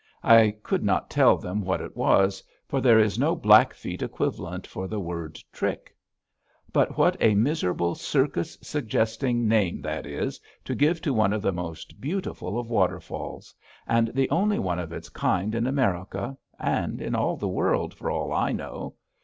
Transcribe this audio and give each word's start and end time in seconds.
I 0.23 0.55
could 0.63 0.83
not 0.83 1.11
tell 1.11 1.37
them 1.37 1.61
what 1.61 1.79
it 1.79 1.95
was, 1.95 2.43
for 2.67 2.81
there 2.81 2.97
is 2.97 3.19
no 3.19 3.35
Blackfeet 3.35 4.01
equivalent 4.01 4.65
for 4.65 4.87
the 4.87 4.99
word 4.99 5.37
"Trick." 5.53 5.95
But 6.73 6.97
what 6.97 7.15
a 7.19 7.35
miserable, 7.35 7.93
circus 7.93 8.57
suggesting 8.63 9.47
name 9.47 9.79
that 9.83 10.07
is 10.07 10.41
to 10.65 10.73
give 10.73 11.03
to 11.03 11.13
one 11.13 11.33
of 11.33 11.43
the 11.43 11.53
most 11.53 12.01
beautiful 12.01 12.57
of 12.59 12.67
waterfalls, 12.67 13.53
and 13.85 14.07
the 14.07 14.27
only 14.31 14.57
one 14.57 14.79
of 14.79 14.91
its 14.91 15.07
kind 15.09 15.53
in 15.53 15.67
America, 15.67 16.35
and 16.59 16.99
in 16.99 17.13
all 17.13 17.37
the 17.37 17.47
world, 17.47 17.93
for 17.93 18.09
all 18.09 18.33
I 18.33 18.53
know! 18.53 18.95